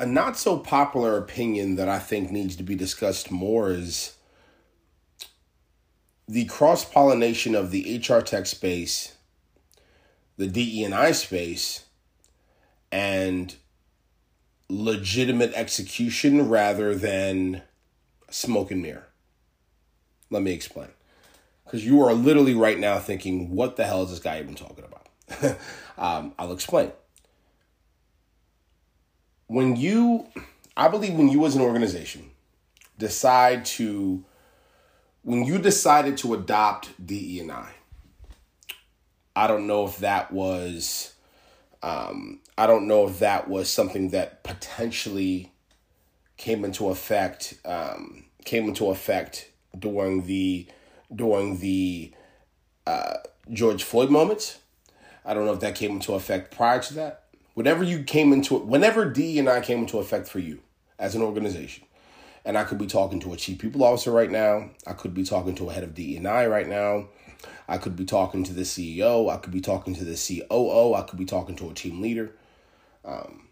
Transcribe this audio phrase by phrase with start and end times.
[0.00, 4.16] a not so popular opinion that I think needs to be discussed more is
[6.26, 9.16] the cross pollination of the HR tech space,
[10.38, 11.84] the DE and I space,
[12.90, 13.54] and
[14.70, 17.60] legitimate execution rather than
[18.30, 19.08] smoke and mirror.
[20.30, 20.88] Let me explain.
[21.64, 24.84] Because you are literally right now thinking, what the hell is this guy even talking
[24.84, 25.58] about?
[25.98, 26.90] um, I'll explain.
[29.50, 30.28] When you,
[30.76, 32.30] I believe, when you as an organization
[32.98, 34.24] decide to,
[35.22, 37.72] when you decided to adopt DE and I,
[39.34, 41.14] I don't know if that was
[41.82, 45.50] um, I don't know if that was something that potentially
[46.36, 50.68] came into effect um, came into effect during the
[51.12, 52.12] during the
[52.86, 53.16] uh,
[53.52, 54.58] George Floyd moments.
[55.24, 57.24] I don't know if that came into effect prior to that.
[57.60, 60.60] Whatever you came into it, whenever D and I came into effect for you
[60.98, 61.84] as an organization,
[62.42, 64.70] and I could be talking to a chief people officer right now.
[64.86, 67.08] I could be talking to a head of D and I right now.
[67.68, 69.30] I could be talking to the CEO.
[69.30, 70.94] I could be talking to the COO.
[70.94, 72.34] I could be talking to a team leader.
[73.04, 73.48] Um,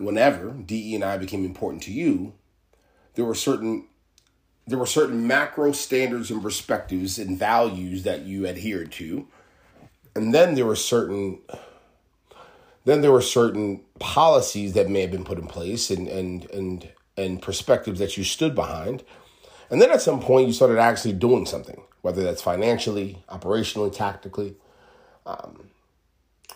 [0.00, 2.32] whenever DE and I became important to you,
[3.14, 3.86] there were certain
[4.66, 9.28] there were certain macro standards and perspectives and values that you adhered to,
[10.16, 11.42] and then there were certain
[12.90, 16.90] then there were certain policies that may have been put in place and and and
[17.16, 19.04] and perspectives that you stood behind,
[19.70, 24.56] and then at some point you started actually doing something whether that's financially, operationally, tactically.
[25.26, 25.70] Um,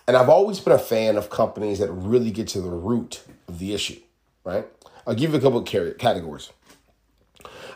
[0.07, 3.59] and I've always been a fan of companies that really get to the root of
[3.59, 4.01] the issue,
[4.45, 4.67] right?
[5.07, 6.51] I'll give you a couple of categories.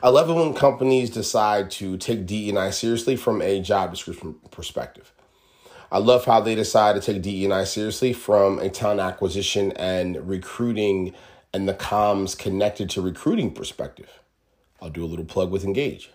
[0.03, 5.13] I love it when companies decide to take DE&I seriously from a job description perspective.
[5.91, 11.15] I love how they decide to take DE&I seriously from a talent acquisition and recruiting
[11.55, 14.21] and the comms connected to recruiting perspective.
[14.83, 16.11] I'll do a little plug with Engage.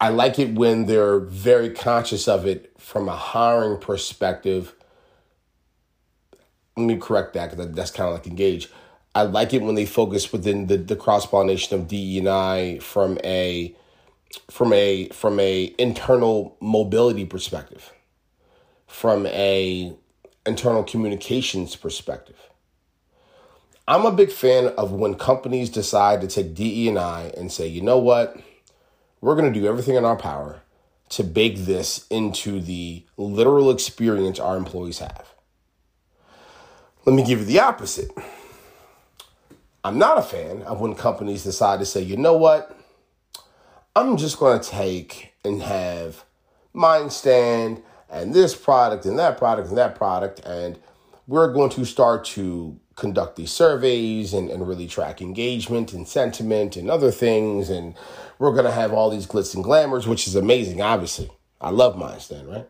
[0.00, 4.74] I like it when they're very conscious of it from a hiring perspective.
[6.76, 8.68] Let me correct that because that's kind of like engage.
[9.14, 12.78] I like it when they focus within the, the cross pollination of DE and I
[12.80, 13.74] from a
[14.50, 17.94] from a from a internal mobility perspective,
[18.86, 19.94] from a
[20.46, 22.36] internal communications perspective.
[23.88, 27.98] I'm a big fan of when companies decide to take DE and say, you know
[27.98, 28.36] what?
[29.20, 30.62] We're going to do everything in our power
[31.10, 35.34] to bake this into the literal experience our employees have.
[37.04, 38.10] Let me give you the opposite.
[39.84, 42.76] I'm not a fan of when companies decide to say, you know what?
[43.94, 46.24] I'm just going to take and have
[46.74, 50.78] Mindstand and this product and that product and that product, and
[51.26, 56.76] we're going to start to conduct these surveys and, and really track engagement and sentiment
[56.76, 57.68] and other things.
[57.68, 57.94] And
[58.38, 61.30] we're going to have all these glitz and glamours, which is amazing, obviously.
[61.60, 62.68] I love Mindstand, right?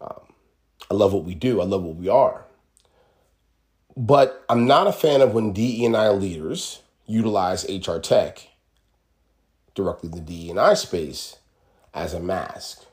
[0.00, 0.34] Um,
[0.90, 2.44] I love what we do, I love what we are.
[3.96, 8.48] But I'm not a fan of when DE&I leaders utilize HR tech
[9.74, 11.36] directly in the DE&I space
[11.92, 12.86] as a mask,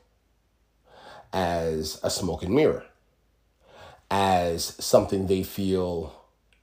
[1.32, 2.84] as a smoke and mirror,
[4.10, 6.14] as something they feel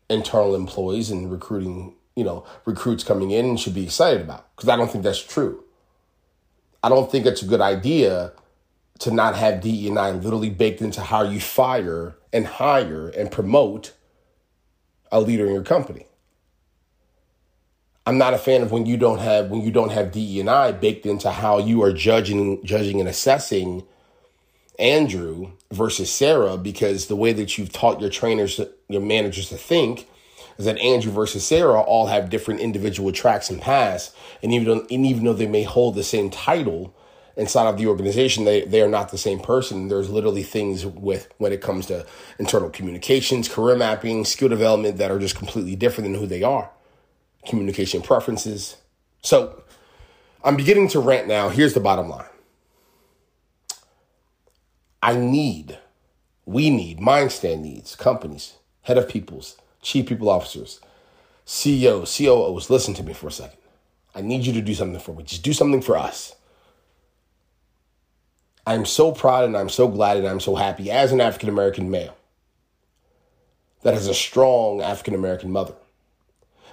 [0.09, 4.75] internal employees and recruiting, you know, recruits coming in should be excited about because I
[4.75, 5.63] don't think that's true.
[6.83, 8.31] I don't think it's a good idea
[8.99, 13.31] to not have DE and I literally baked into how you fire and hire and
[13.31, 13.93] promote
[15.11, 16.05] a leader in your company.
[18.05, 20.49] I'm not a fan of when you don't have when you don't have DE and
[20.49, 23.83] I baked into how you are judging judging and assessing
[24.79, 30.07] Andrew versus Sarah because the way that you've taught your trainers, your managers to think
[30.57, 34.13] is that Andrew versus Sarah all have different individual tracks and paths.
[34.41, 36.95] And even though, and even though they may hold the same title
[37.35, 39.87] inside of the organization, they, they are not the same person.
[39.87, 42.05] There's literally things with when it comes to
[42.37, 46.69] internal communications, career mapping, skill development that are just completely different than who they are.
[47.47, 48.77] Communication preferences.
[49.21, 49.63] So
[50.43, 51.49] I'm beginning to rant now.
[51.49, 52.25] Here's the bottom line.
[55.01, 55.77] I need,
[56.45, 60.79] we need, Mindstand needs, companies, head of peoples, chief people officers,
[61.45, 63.59] CEOs, COOs, listen to me for a second.
[64.13, 65.23] I need you to do something for me.
[65.23, 66.35] Just do something for us.
[68.67, 71.89] I'm so proud and I'm so glad and I'm so happy as an African American
[71.89, 72.15] male
[73.81, 75.73] that has a strong African American mother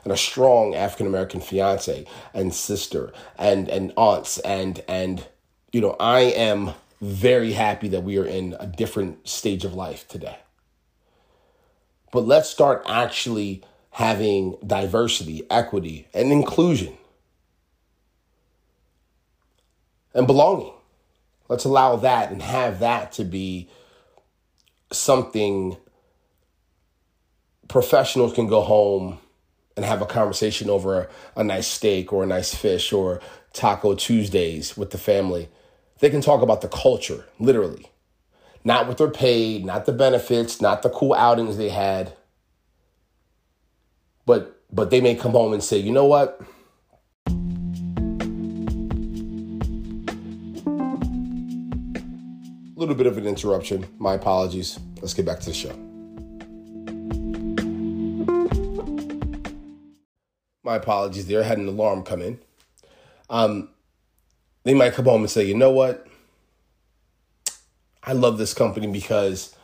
[0.05, 5.27] and a strong African American fiance and sister and and aunts and and
[5.73, 10.09] you know I am very happy that we are in a different stage of life
[10.09, 10.39] today.
[12.13, 16.97] But let's start actually having diversity, equity, and inclusion
[20.15, 20.73] and belonging.
[21.49, 23.69] Let's allow that and have that to be
[24.91, 25.77] something
[27.69, 29.19] professionals can go home
[29.77, 31.09] and have a conversation over a,
[31.41, 33.21] a, nice steak or a nice fish or
[33.53, 35.49] taco Tuesdays with the family.
[36.01, 37.91] They can talk about the culture, literally.
[38.65, 42.13] Not what they're paid, not the benefits, not the cool outings they had.
[44.27, 46.41] But but they may come home and say, you know what?
[52.77, 53.87] A little bit of an interruption.
[53.99, 54.79] My apologies.
[55.01, 55.75] Let's get back to the show.
[60.63, 61.43] My apologies there.
[61.43, 62.39] I had an alarm come in.
[63.31, 63.71] Um,
[64.67, 66.09] they might come home and say, you know what?
[68.03, 69.55] I love this company because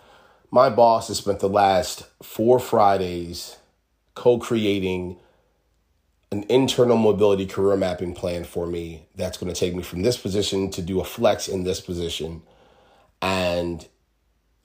[0.52, 3.56] my boss has spent the last four Fridays
[4.14, 5.18] co creating
[6.30, 10.16] an internal mobility career mapping plan for me that's going to take me from this
[10.16, 12.40] position to do a flex in this position.
[13.20, 13.84] And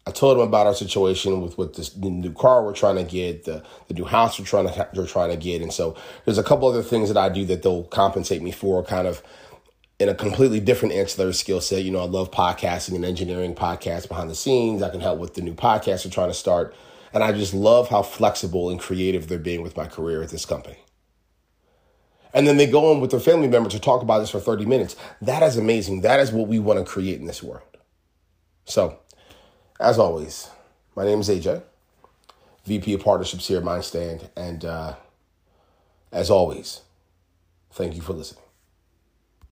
[0.05, 3.45] I told him about our situation with with this new car we're trying to get,
[3.45, 5.95] the the new house we're trying to we're trying to get, and so
[6.25, 9.23] there's a couple other things that I do that they'll compensate me for, kind of
[9.99, 11.83] in a completely different ancillary skill set.
[11.83, 14.83] You know, I love podcasting and engineering podcasts behind the scenes.
[14.83, 16.75] I can help with the new podcast we're trying to start.
[17.13, 20.45] And I just love how flexible and creative they're being with my career at this
[20.45, 20.77] company.
[22.33, 24.65] And then they go on with their family member to talk about this for 30
[24.65, 24.95] minutes.
[25.21, 26.01] That is amazing.
[26.01, 27.63] That is what we want to create in this world.
[28.65, 28.99] So,
[29.79, 30.49] as always,
[30.95, 31.63] my name is AJ,
[32.65, 34.29] VP of Partnerships here at Mindstand.
[34.35, 34.95] And uh,
[36.11, 36.81] as always,
[37.71, 38.46] thank you for listening.